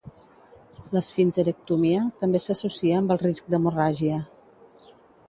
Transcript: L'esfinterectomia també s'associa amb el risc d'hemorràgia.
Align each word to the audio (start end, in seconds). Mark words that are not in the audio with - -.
L'esfinterectomia 0.95 1.99
també 2.23 2.41
s'associa 2.47 2.97
amb 3.03 3.13
el 3.17 3.21
risc 3.25 3.53
d'hemorràgia. 3.55 4.19